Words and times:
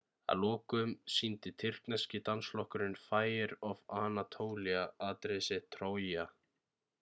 að 0.33 0.39
lokum 0.43 0.93
sýndi 1.15 1.51
tyrkneski 1.63 2.21
dansflokkurinn 2.29 2.97
fire 3.03 3.59
of 3.73 3.85
anatolia 4.07 4.83
atriði 5.11 5.45
sitt 5.51 5.71
trója 5.77 6.27